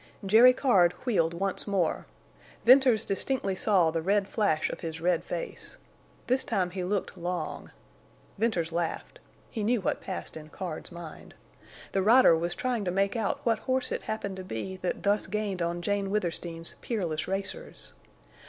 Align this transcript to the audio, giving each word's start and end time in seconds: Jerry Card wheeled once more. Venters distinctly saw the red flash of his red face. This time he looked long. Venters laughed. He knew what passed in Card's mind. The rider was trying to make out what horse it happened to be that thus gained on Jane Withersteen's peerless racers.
Jerry 0.25 0.51
Card 0.51 0.93
wheeled 1.05 1.35
once 1.35 1.67
more. 1.67 2.07
Venters 2.65 3.05
distinctly 3.05 3.53
saw 3.55 3.91
the 3.91 4.01
red 4.01 4.27
flash 4.27 4.67
of 4.71 4.79
his 4.79 4.99
red 4.99 5.23
face. 5.23 5.77
This 6.25 6.43
time 6.43 6.71
he 6.71 6.83
looked 6.83 7.15
long. 7.19 7.69
Venters 8.39 8.71
laughed. 8.71 9.19
He 9.51 9.63
knew 9.63 9.79
what 9.79 10.01
passed 10.01 10.35
in 10.35 10.49
Card's 10.49 10.91
mind. 10.91 11.35
The 11.91 12.01
rider 12.01 12.35
was 12.35 12.55
trying 12.55 12.83
to 12.85 12.89
make 12.89 13.15
out 13.15 13.41
what 13.43 13.59
horse 13.59 13.91
it 13.91 14.01
happened 14.01 14.37
to 14.37 14.43
be 14.43 14.75
that 14.77 15.03
thus 15.03 15.27
gained 15.27 15.61
on 15.61 15.83
Jane 15.83 16.09
Withersteen's 16.09 16.73
peerless 16.81 17.27
racers. 17.27 17.93